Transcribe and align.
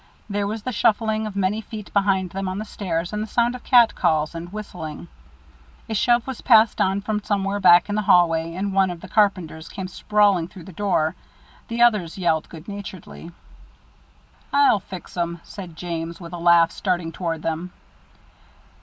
There 0.27 0.47
was 0.47 0.63
the 0.63 0.71
shuffling 0.71 1.27
of 1.27 1.35
many 1.35 1.61
feet 1.61 1.93
behind 1.93 2.31
them 2.31 2.47
on 2.47 2.57
the 2.57 2.65
stairs, 2.65 3.13
and 3.13 3.21
the 3.21 3.27
sound 3.27 3.53
of 3.53 3.63
cat 3.63 3.93
calls 3.93 4.33
and 4.33 4.51
whistling. 4.51 5.09
A 5.87 5.93
shove 5.93 6.25
was 6.25 6.41
passed 6.41 6.81
on 6.81 7.01
from 7.01 7.21
somewhere 7.21 7.59
back 7.59 7.87
in 7.87 7.93
the 7.93 8.01
hallway, 8.01 8.55
and 8.55 8.73
one 8.73 8.89
of 8.89 9.01
the 9.01 9.07
carpenters 9.07 9.69
came 9.69 9.87
sprawling 9.87 10.47
through 10.47 10.63
the 10.63 10.73
door. 10.73 11.13
The 11.67 11.83
others 11.83 12.17
yelled 12.17 12.49
good 12.49 12.67
naturedly. 12.67 13.31
"I'll 14.51 14.79
fix 14.79 15.15
'em," 15.15 15.39
said 15.43 15.75
James, 15.75 16.19
with 16.19 16.33
a 16.33 16.39
laugh, 16.39 16.71
starting 16.71 17.11
toward 17.11 17.43
them. 17.43 17.71